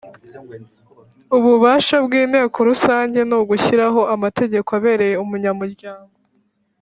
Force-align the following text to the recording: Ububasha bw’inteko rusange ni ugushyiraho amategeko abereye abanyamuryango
Ububasha 1.37 1.95
bw’inteko 2.05 2.57
rusange 2.69 3.19
ni 3.27 3.35
ugushyiraho 3.39 4.01
amategeko 4.15 4.69
abereye 4.77 5.15
abanyamuryango 5.21 6.11